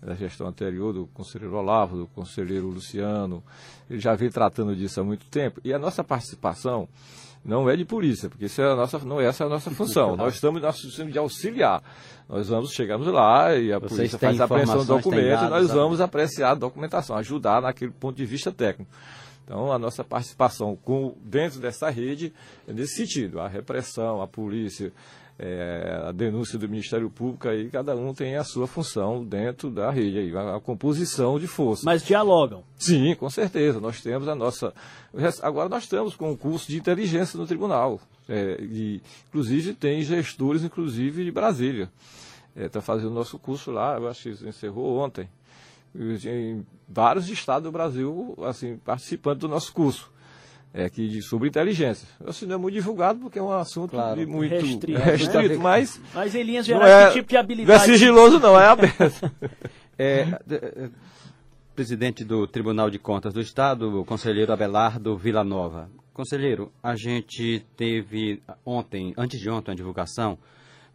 da 0.00 0.14
gestão 0.14 0.46
anterior, 0.46 0.92
do 0.92 1.08
conselheiro 1.08 1.56
Olavo, 1.56 1.96
do 1.96 2.06
conselheiro 2.06 2.68
Luciano. 2.68 3.42
Ele 3.90 3.98
já 3.98 4.14
vem 4.14 4.30
tratando 4.30 4.76
disso 4.76 5.00
há 5.00 5.04
muito 5.04 5.26
tempo. 5.26 5.60
E 5.64 5.74
a 5.74 5.78
nossa 5.80 6.04
participação 6.04 6.88
não 7.44 7.68
é 7.68 7.74
de 7.74 7.84
polícia, 7.84 8.28
porque 8.28 8.44
isso 8.44 8.62
é 8.62 8.70
a 8.70 8.76
nossa, 8.76 9.00
não 9.00 9.20
essa 9.20 9.42
é 9.42 9.46
a 9.46 9.50
nossa 9.50 9.68
função. 9.72 10.14
Nós 10.16 10.34
estamos 10.34 10.62
nós 10.62 10.80
precisamos 10.80 11.12
de 11.12 11.18
auxiliar. 11.18 11.82
Nós 12.28 12.48
vamos, 12.48 12.70
chegamos 12.70 13.08
lá 13.08 13.56
e 13.56 13.72
a 13.72 13.80
Vocês 13.80 14.12
polícia 14.12 14.18
faz 14.18 14.40
a 14.40 14.44
apreensão 14.44 14.78
do 14.78 14.84
documento 14.84 15.24
e 15.24 15.30
dados, 15.30 15.50
nós 15.50 15.66
sabe? 15.66 15.78
vamos 15.80 16.00
apreciar 16.00 16.50
a 16.52 16.54
documentação, 16.54 17.16
ajudar 17.16 17.62
naquele 17.62 17.90
ponto 17.90 18.16
de 18.16 18.24
vista 18.24 18.52
técnico. 18.52 18.88
Então, 19.48 19.72
a 19.72 19.78
nossa 19.78 20.04
participação 20.04 20.76
com, 20.76 21.14
dentro 21.24 21.58
dessa 21.58 21.88
rede 21.88 22.34
é 22.66 22.72
nesse 22.74 22.96
sentido. 22.96 23.40
A 23.40 23.48
repressão, 23.48 24.20
a 24.20 24.28
polícia, 24.28 24.92
é, 25.38 26.02
a 26.06 26.12
denúncia 26.12 26.58
do 26.58 26.68
Ministério 26.68 27.08
Público, 27.08 27.48
aí 27.48 27.70
cada 27.70 27.96
um 27.96 28.12
tem 28.12 28.36
a 28.36 28.44
sua 28.44 28.66
função 28.66 29.24
dentro 29.24 29.70
da 29.70 29.90
rede, 29.90 30.18
aí, 30.18 30.36
a, 30.36 30.56
a 30.56 30.60
composição 30.60 31.40
de 31.40 31.46
força. 31.46 31.82
Mas 31.86 32.04
dialogam. 32.04 32.62
Sim, 32.76 33.14
com 33.14 33.30
certeza. 33.30 33.80
Nós 33.80 34.02
temos 34.02 34.28
a 34.28 34.34
nossa. 34.34 34.74
Agora 35.40 35.70
nós 35.70 35.84
estamos 35.84 36.14
com 36.14 36.30
um 36.30 36.36
curso 36.36 36.68
de 36.68 36.76
inteligência 36.76 37.38
no 37.38 37.46
tribunal. 37.46 37.98
É, 38.28 38.58
e, 38.60 39.00
inclusive 39.30 39.72
tem 39.72 40.02
gestores, 40.02 40.62
inclusive, 40.62 41.24
de 41.24 41.32
Brasília. 41.32 41.88
Está 42.54 42.82
fazendo 42.82 43.12
o 43.12 43.14
nosso 43.14 43.38
curso 43.38 43.70
lá, 43.70 43.96
eu 43.96 44.08
acho 44.08 44.24
que 44.24 44.46
encerrou 44.46 44.98
ontem. 44.98 45.26
E 45.98 46.18
Tem 46.18 46.66
vários 46.88 47.28
estados 47.28 47.64
do 47.64 47.72
Brasil 47.72 48.34
assim, 48.46 48.76
participando 48.78 49.40
do 49.40 49.48
nosso 49.48 49.72
curso. 49.72 50.10
É, 50.72 50.88
que, 50.90 51.08
de- 51.08 51.22
sobre 51.22 51.48
inteligência. 51.48 52.06
Assim, 52.26 52.44
não 52.44 52.56
é 52.56 52.58
muito 52.58 52.74
divulgado 52.74 53.18
porque 53.20 53.38
é 53.38 53.42
um 53.42 53.50
assunto 53.50 53.92
Claro. 53.92 54.20
de 54.20 54.26
muito 54.26 54.50
Restrito, 54.52 54.92
restrito, 55.00 55.54
né? 55.54 55.56
mas 55.56 55.98
Mas 56.14 56.34
em 56.34 56.42
linhas 56.42 56.68
não 56.68 56.76
gerais, 56.76 56.92
é, 56.92 57.06
que 57.08 57.12
tipo 57.14 57.28
de 57.28 57.34
não 57.34 57.38
é 57.40 57.42
habilidade... 57.42 57.84
sigiloso 57.84 58.38
não, 58.38 58.60
é 58.60 58.66
aberto. 58.66 59.32
É, 60.00 60.24
de- 60.46 60.54
é, 60.56 60.90
presidente 61.74 62.22
do 62.24 62.46
Tribunal 62.46 62.90
de 62.90 62.98
Contas 62.98 63.32
do 63.32 63.40
Estado, 63.40 64.00
o 64.00 64.04
conselheiro 64.04 64.52
Abelardo 64.52 65.16
Villanova. 65.16 65.90
Conselheiro, 66.12 66.70
a 66.82 66.94
gente 66.94 67.64
teve 67.76 68.42
ontem, 68.64 69.14
antes 69.16 69.40
de 69.40 69.48
ontem, 69.48 69.72
a 69.72 69.74
divulgação 69.74 70.38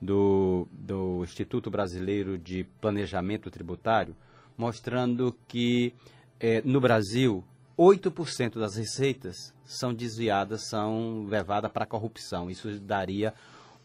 do, 0.02 0.68
do 0.72 1.22
Instituto 1.24 1.70
Brasileiro 1.72 2.38
de 2.38 2.64
Planejamento 2.80 3.50
Tributário, 3.50 4.16
mostrando 4.58 5.36
que 5.48 5.94
eh, 6.40 6.62
no 6.66 6.80
Brasil 6.80 7.44
8% 7.78 8.60
das 8.60 8.76
receitas 8.76 9.54
são 9.66 9.94
desviadas, 9.94 10.70
são 10.70 11.26
levadas 11.28 11.72
para 11.72 11.84
a 11.84 11.88
corrupção. 11.88 12.50
Isso 12.50 12.80
daria 12.80 13.34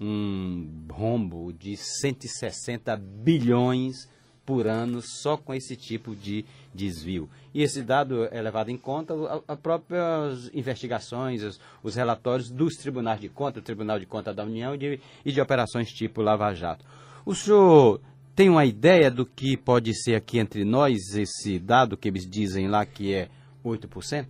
um 0.01 0.87
rombo 0.91 1.53
de 1.53 1.77
160 1.77 2.97
bilhões 2.97 4.09
por 4.49 4.67
ano 4.67 5.03
só 5.03 5.37
com 5.37 5.53
esse 5.53 5.77
tipo 5.77 6.17
de 6.17 6.45
desvio. 6.75 7.29
E 7.53 7.63
esse 7.63 7.83
dado 7.83 8.25
é 8.31 8.41
levado 8.41 8.71
em 8.71 8.79
conta 8.79 9.15
as 9.47 9.59
próprias 9.59 10.51
investigações, 10.55 11.43
os, 11.43 11.61
os 11.83 11.95
relatórios 11.95 12.51
dos 12.51 12.75
tribunais 12.77 13.21
de 13.21 13.29
contas, 13.29 13.63
do 13.63 13.67
Tribunal 13.67 13.99
de 13.99 14.07
Contas 14.07 14.35
da 14.35 14.45
União 14.45 14.75
de, 14.75 15.01
e 15.23 15.33
de 15.33 15.41
operações 15.41 15.91
tipo 15.91 16.23
Lava 16.23 16.55
Jato. 16.55 16.83
O 17.27 17.35
senhor 17.35 18.01
tem 18.39 18.49
uma 18.49 18.65
ideia 18.65 19.11
do 19.11 19.27
que 19.27 19.57
pode 19.57 19.93
ser 20.01 20.15
aqui 20.15 20.39
entre 20.39 20.65
nós 20.65 21.13
esse 21.17 21.59
dado 21.59 21.97
que 21.97 22.07
eles 22.07 22.25
dizem 22.25 22.69
lá 22.69 22.87
que 22.87 23.13
é 23.13 23.29
8%? 23.65 24.27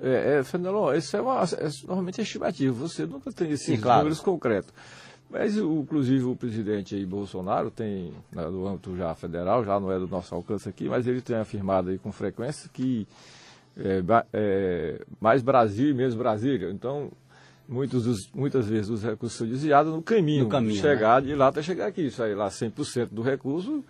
É, 0.00 0.38
é, 0.38 0.44
Fenelon, 0.44 0.94
isso 0.94 1.16
é, 1.16 1.20
uma, 1.20 1.42
é 1.42 1.68
normalmente 1.84 2.20
é 2.20 2.22
estimativa. 2.22 2.72
Você 2.72 3.04
nunca 3.04 3.32
tem 3.32 3.50
esses 3.50 3.66
Sim, 3.66 3.76
claro. 3.78 4.02
números 4.02 4.20
concretos. 4.20 4.72
Mas, 5.28 5.58
o- 5.58 5.80
inclusive, 5.80 6.22
o 6.22 6.36
presidente 6.36 6.94
aí, 6.94 7.04
Bolsonaro 7.04 7.72
tem, 7.72 8.12
né, 8.30 8.44
do 8.44 8.68
âmbito 8.68 8.96
já 8.96 9.12
federal, 9.16 9.64
já 9.64 9.80
não 9.80 9.90
é 9.90 9.98
do 9.98 10.06
nosso 10.06 10.32
alcance 10.32 10.68
aqui, 10.68 10.88
mas 10.88 11.04
ele 11.04 11.20
tem 11.20 11.34
afirmado 11.34 11.90
aí 11.90 11.98
com 11.98 12.12
frequência 12.12 12.70
que 12.72 13.04
é, 13.76 14.00
é, 14.32 15.00
mais 15.20 15.42
Brasil 15.42 15.90
e 15.90 15.94
menos 15.94 16.14
Brasília. 16.14 16.70
Então, 16.70 17.10
muitos 17.68 18.04
dos- 18.04 18.30
muitas 18.34 18.66
vezes 18.66 18.90
os 18.90 19.02
recursos 19.02 19.38
são 19.38 19.46
desviados 19.46 19.92
no 19.92 20.02
caminho, 20.02 20.44
No 20.44 20.50
caminho, 20.50 20.74
de 20.74 20.80
chegar 20.80 21.20
de 21.22 21.34
lá 21.34 21.48
até 21.48 21.62
chegar 21.62 21.86
aqui. 21.86 22.02
Isso 22.06 22.22
aí 22.22 22.34
lá 22.34 22.48
100% 22.50 23.08
do 23.12 23.22
recurso, 23.22 23.84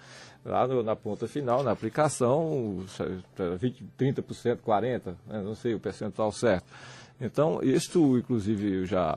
lá 0.45 0.67
no- 0.67 0.83
na 0.83 0.95
ponta 0.97 1.27
final, 1.29 1.63
na 1.63 1.71
aplicação, 1.71 2.85
é, 3.39 3.57
20, 3.57 3.85
30%, 3.97 4.59
40%, 4.63 5.17
né, 5.27 5.43
não 5.43 5.55
sei 5.55 5.75
o 5.75 5.81
percentual 5.81 6.33
certo. 6.33 6.65
Então, 7.21 7.61
isto, 7.63 8.19
inclusive, 8.19 8.73
eu 8.81 8.87
já 8.87 9.17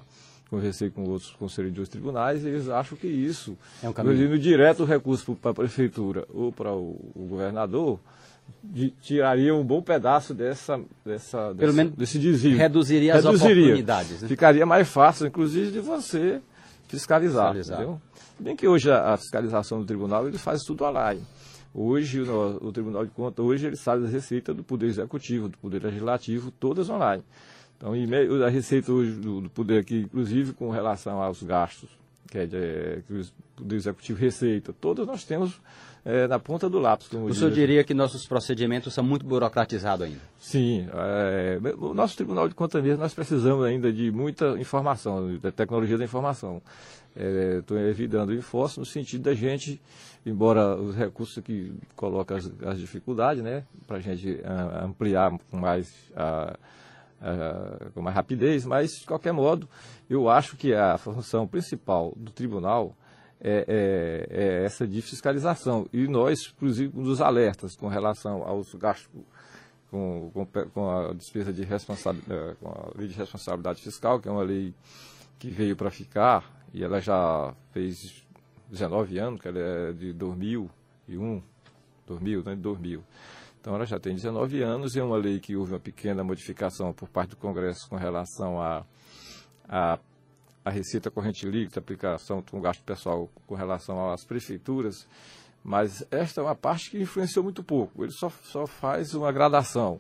conversei 0.50 0.92
com 0.92 1.04
outros 1.10 1.32
conselheiros 1.32 1.80
dos 1.80 1.90
tribunais, 1.90 2.44
e 2.44 2.48
eles 2.50 2.70
acham 2.70 2.96
que 2.98 3.08
isso, 3.08 3.58
É 3.82 3.90
um 3.90 3.94
caminho. 3.94 4.38
direto 4.38 4.84
o 4.84 4.86
recurso 4.86 5.36
para 5.36 5.52
a 5.52 5.54
prefeitura 5.56 6.26
ou 6.32 6.52
para 6.52 6.72
o, 6.72 7.12
o 7.16 7.26
governador, 7.28 8.00
de- 8.64 8.92
tiraria 9.02 9.54
um 9.54 9.64
bom 9.64 9.82
pedaço 9.82 10.34
dessa, 10.34 10.80
dessa, 11.06 11.38
Pelo 11.38 11.54
desse, 11.56 11.74
menos 11.74 11.94
desse 11.94 12.20
desvio. 12.20 12.58
reduziria 12.58 13.16
as 13.16 13.26
oportunidades, 13.26 14.22
né? 14.22 14.28
Ficaria 14.28 14.66
mais 14.66 14.88
fácil, 14.88 15.28
inclusive, 15.28 15.72
de 15.72 15.80
você 15.80 16.42
fiscalizar. 16.88 17.54
Fiscalizar. 17.54 17.78
entendeu? 17.82 18.02
Bem 18.40 18.56
que 18.56 18.68
hoje 18.68 18.92
a, 18.92 19.14
a 19.14 19.18
fiscalização 19.18 19.80
do 19.80 19.86
tribunal 19.86 20.28
ele 20.28 20.38
faz 20.38 20.62
tudo 20.64 20.84
online. 20.84 21.22
Hoje 21.74 22.22
o, 22.22 22.58
o 22.68 22.72
Tribunal 22.72 23.06
de 23.06 23.12
Contas, 23.12 23.44
hoje 23.46 23.68
ele 23.68 23.76
sabe 23.76 24.06
as 24.06 24.12
receitas 24.12 24.56
do 24.56 24.64
Poder 24.64 24.86
Executivo, 24.88 25.50
do 25.50 25.58
Poder 25.58 25.84
Legislativo, 25.84 26.50
todas 26.52 26.90
online. 26.90 27.22
Então, 27.78 27.92
meio- 27.92 28.44
a 28.46 28.50
receita 28.50 28.92
hoje 28.92 29.12
do, 29.12 29.42
do 29.42 29.50
Poder 29.50 29.80
aqui, 29.80 30.00
inclusive 30.00 30.54
com 30.54 30.70
relação 30.70 31.22
aos 31.22 31.44
gastos, 31.44 31.90
que 32.28 32.38
é 32.40 32.46
de, 32.46 32.58
é, 32.58 33.02
que 33.08 33.14
o 33.14 33.26
Poder 33.56 33.76
Executivo 33.76 34.20
receita, 34.20 34.74
todas 34.74 35.06
nós 35.08 35.24
temos 35.24 35.62
é, 36.04 36.28
na 36.28 36.38
ponta 36.38 36.70
do 36.70 36.80
lápis. 36.80 37.08
Como 37.08 37.26
O 37.26 37.34
senhor 37.34 37.52
diria 37.52 37.84
que 37.84 37.94
nossos 37.94 38.28
procedimentos 38.28 38.94
são 38.94 39.04
muito 39.04 39.26
burocratizados 39.26 40.06
ainda? 40.06 40.22
Sim, 40.40 40.88
é, 40.94 41.60
o 41.78 41.94
nosso 41.94 42.16
Tribunal 42.16 42.48
de 42.48 42.56
Contas 42.56 42.84
mesmo, 42.84 43.02
nós 43.02 43.14
precisamos 43.14 43.66
ainda 43.66 43.92
de 43.92 44.12
muita 44.12 44.60
informação, 44.60 45.38
da 45.38 45.52
tecnologia 45.52 45.98
da 45.98 46.04
informação. 46.04 46.62
Estou 47.16 47.80
evitando 47.80 48.30
o 48.30 48.34
enforço 48.34 48.82
no 48.82 48.86
sentido 48.86 49.24
da 49.24 49.34
gente, 49.34 49.82
embora 50.26 50.76
os 50.76 50.96
recursos 50.96 51.42
que 51.42 51.72
colocam 51.96 52.36
as, 52.36 52.52
as 52.62 52.78
dificuldades, 52.78 53.42
né, 53.42 53.64
para 53.88 53.98
a 53.98 54.00
gente 54.02 54.42
ah, 54.44 54.84
ampliar 54.84 55.32
mais, 55.50 55.94
ah, 56.14 56.58
ah, 57.22 57.90
com 57.94 58.02
mais 58.02 58.16
rapidez, 58.16 58.66
mas, 58.66 58.92
de 58.92 59.06
qualquer 59.06 59.32
modo, 59.32 59.68
eu 60.10 60.30
acho 60.30 60.56
que 60.58 60.74
a 60.74 60.98
função 60.98 61.48
principal 61.48 62.14
do 62.16 62.32
tribunal 62.32 62.96
é, 63.42 63.66
é- 63.68 64.28
é 64.62 64.66
essa 64.66 64.88
de 64.88 65.02
fiscalização. 65.02 65.88
E 65.92 66.08
nós, 66.08 66.52
inclusive, 66.56 66.98
nos 66.98 67.22
alertas 67.22 67.76
com 67.76 67.88
relação 67.88 68.44
aos 68.44 68.74
gastos 68.76 69.10
com, 69.92 70.32
com, 70.34 70.46
com 70.70 70.90
a 70.90 71.14
despesa 71.14 71.54
de 71.54 71.64
responsabilidade, 71.64 72.56
com 72.60 72.70
a 72.70 72.92
lei 72.98 73.08
de 73.08 73.14
responsabilidade 73.14 73.82
fiscal, 73.82 74.20
que 74.20 74.28
é 74.28 74.32
uma 74.32 74.44
lei 74.44 74.74
que 75.40 75.50
veio 75.50 75.76
para 75.76 75.92
ficar, 75.92 76.44
e 76.74 76.84
ela 76.84 77.00
já 77.00 77.54
fez 77.72 78.26
19 78.70 79.18
anos, 79.20 79.40
que 79.40 79.48
ela 79.48 79.60
é 79.60 79.94
de 79.94 80.12
2001, 80.14 81.42
2000, 82.08 82.44
né, 82.44 82.56
de 82.56 82.62
2000. 82.62 83.04
Então 83.66 83.74
ela 83.74 83.86
já 83.88 84.00
tem 84.00 84.14
19 84.14 84.62
anos 84.62 84.96
e 84.96 85.00
é 85.00 85.04
uma 85.04 85.18
lei 85.18 85.40
que 85.40 85.56
houve 85.56 85.74
uma 85.74 85.80
pequena 85.80 86.24
modificação 86.24 86.94
por 86.94 87.10
parte 87.10 87.32
do 87.32 87.38
Congresso 87.38 87.90
com 87.90 87.96
relação 87.96 88.62
a, 88.62 88.86
a, 89.68 89.98
a 90.64 90.70
receita 90.70 91.10
corrente 91.10 91.48
líquida, 91.50 91.80
aplicação 91.80 92.44
com 92.44 92.62
gasto 92.62 92.84
pessoal 92.84 93.28
com 93.48 93.56
relação 93.56 94.12
às 94.12 94.24
prefeituras, 94.24 95.08
mas 95.64 96.06
esta 96.12 96.42
é 96.42 96.44
uma 96.44 96.54
parte 96.54 96.92
que 96.92 97.02
influenciou 97.02 97.44
muito 97.44 97.64
pouco. 97.64 98.04
Ele 98.04 98.12
só, 98.12 98.30
só 98.44 98.68
faz 98.68 99.16
uma 99.16 99.32
gradação, 99.32 100.00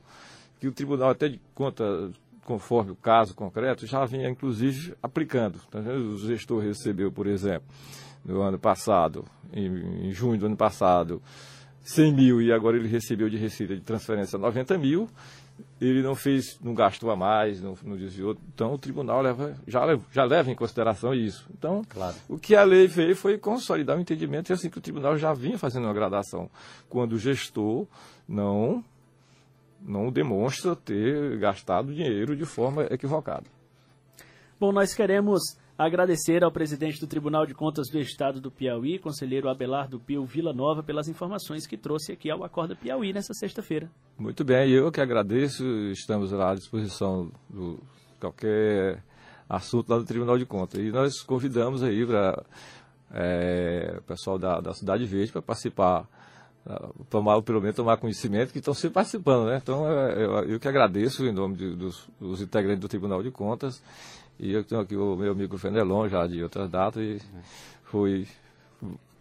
que 0.60 0.67
o 0.67 0.72
tribunal 0.72 1.10
até 1.10 1.27
de 1.27 1.41
conta, 1.55 2.12
conforme 2.43 2.91
o 2.91 2.95
caso 2.95 3.34
concreto, 3.34 3.88
já 3.88 4.05
vinha 4.05 4.29
inclusive 4.29 4.93
aplicando. 5.01 5.60
Então, 5.67 5.81
o 5.81 6.19
gestor 6.19 6.62
recebeu, 6.62 7.12
por 7.12 7.25
exemplo, 7.25 7.67
no 8.24 8.43
ano 8.43 8.60
passado, 8.60 9.25
em 9.51 10.12
junho 10.12 10.39
do 10.39 10.45
ano 10.45 10.55
passado, 10.55 11.19
100 11.86 12.13
mil 12.13 12.42
e 12.42 12.51
agora 12.51 12.75
ele 12.77 12.88
recebeu 12.88 13.30
de 13.30 13.38
receita 13.38 13.75
de 13.75 13.82
transferência 13.82 14.38
90 14.39 14.77
mil, 14.77 15.08
ele 15.80 16.01
não 16.01 16.15
fez, 16.15 16.60
não 16.62 16.74
gastou 16.74 17.12
a 17.12 17.15
mais, 17.15 17.62
não, 17.62 17.77
não 17.84 17.96
desviou. 17.96 18.36
Então 18.54 18.74
o 18.74 18.77
tribunal 18.77 19.22
leva, 19.22 19.56
já, 19.68 19.86
leva- 19.86 20.04
já 20.12 20.24
leva 20.25 20.50
em 20.51 20.56
consideração 20.56 21.13
isso. 21.13 21.48
Então, 21.58 21.84
Claro. 21.88 22.15
o 22.27 22.38
que 22.39 22.56
a 22.56 22.63
lei 22.63 22.88
veio 22.88 23.15
foi 23.15 23.38
consolidar 23.38 23.96
o 23.98 24.01
entendimento, 24.01 24.50
e 24.51 24.54
assim 24.54 24.70
que 24.70 24.77
o 24.77 24.82
tribunal 24.82 25.15
já 25.18 25.32
vinha 25.34 25.58
fazendo 25.58 25.84
uma 25.86 25.94
gradação. 25.94 26.50
Quando 26.89 27.13
o 27.13 27.20
gestor 27.20 27.86
não, 28.27 28.84
não 29.82 30.12
demonstra 30.12 30.75
ter 30.75 31.38
gastado 31.38 31.94
dinheiro 31.94 32.36
de 32.36 32.46
forma 32.46 32.84
equivocada. 32.89 33.46
Bom, 34.60 34.72
nós 34.72 34.94
queremos 34.94 35.42
agradecer 35.77 36.44
ao 36.44 36.51
presidente 36.51 37.00
do 37.00 37.08
Tribunal 37.08 37.46
de 37.46 37.53
Contas 37.53 37.88
do 37.89 38.00
Estado 38.00 38.39
do 38.39 38.50
Piauí, 38.50 38.98
conselheiro 38.98 39.50
Abelardo 39.50 40.00
Pio 40.00 40.25
Vila 40.25 40.53
Nova, 40.53 40.82
pelas 40.82 41.08
informações 41.08 41.67
que 41.67 41.77
trouxe 41.77 42.13
aqui 42.13 42.29
ao 42.29 42.44
Acorda 42.44 42.75
Piauí 42.75 43.12
nessa 43.12 43.34
sexta-feira. 43.34 43.89
Muito 44.17 44.44
bem, 44.44 44.70
eu 44.72 44.91
que 44.91 45.01
agradeço, 45.01 45.63
estamos 45.91 46.34
à 46.34 46.55
disposição 46.55 47.29
do 47.50 47.79
qualquer 48.20 49.03
assunto 49.50 49.89
lá 49.89 49.98
do 49.98 50.05
Tribunal 50.05 50.38
de 50.38 50.46
Contas. 50.46 50.79
E 50.79 50.91
nós 50.91 51.22
convidamos 51.22 51.84
aí 51.84 52.05
para 52.05 52.44
o 53.98 54.01
pessoal 54.03 54.39
da, 54.39 54.60
da 54.62 54.74
Cidade 54.74 55.05
Verde 55.05 55.32
para 55.32 55.41
participar 55.41 56.08
tomar, 57.10 57.41
pelo 57.41 57.62
menos 57.62 57.75
tomar 57.75 57.98
conhecimento 57.98 58.51
que 58.51 58.60
estão 58.60 58.74
sempre 58.74 58.95
participando, 58.95 59.48
né? 59.48 59.60
Então 59.62 59.88
é, 59.88 60.24
eu, 60.24 60.31
eu 60.45 60.60
que 60.60 60.67
agradeço 60.67 61.25
em 61.25 61.31
nome 61.31 61.55
de, 61.55 61.75
dos, 61.75 62.10
dos, 62.19 62.41
integrantes 62.41 62.79
do 62.79 62.88
Tribunal 62.88 63.22
de 63.22 63.29
Contas 63.29 63.81
e 64.39 64.51
eu 64.51 64.63
tenho 64.63 64.81
aqui 64.81 64.95
o 64.95 65.15
meu 65.15 65.31
amigo 65.31 65.57
Fenelon 65.57 66.10
já 66.10 66.25
de 66.25 66.41
outras 66.41 66.69
datas 66.69 67.03
e 67.03 67.22
fui 67.84 68.27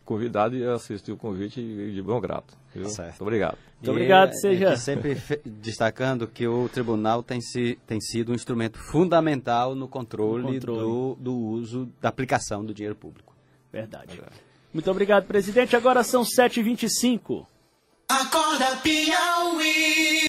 convidado 0.04 0.56
e 0.56 0.66
assisti 0.66 1.12
o 1.12 1.16
convite 1.16 1.60
de 1.60 2.02
bom 2.02 2.20
grato. 2.20 2.56
Viu? 2.74 2.88
Certo. 2.88 3.08
Muito 3.08 3.22
obrigado. 3.22 3.58
Muito 3.76 3.90
obrigado, 3.90 4.32
seja. 4.34 4.76
sempre 4.76 5.16
destacando 5.44 6.26
que 6.26 6.46
o 6.46 6.68
tribunal 6.68 7.22
tem, 7.22 7.40
se, 7.40 7.78
tem 7.86 8.00
sido 8.00 8.32
um 8.32 8.34
instrumento 8.34 8.78
fundamental 8.78 9.74
no 9.74 9.86
controle, 9.86 10.54
controle. 10.54 10.80
Do, 10.80 11.16
do 11.20 11.34
uso, 11.34 11.88
da 12.00 12.08
aplicação 12.08 12.64
do 12.64 12.72
dinheiro 12.72 12.96
público. 12.96 13.34
Verdade. 13.70 14.20
Muito 14.74 14.90
obrigado, 14.90 15.26
presidente. 15.26 15.76
Agora 15.76 16.02
são 16.02 16.22
7h25. 16.24 17.46
Acorda, 18.08 18.76
Piauí. 18.82 20.14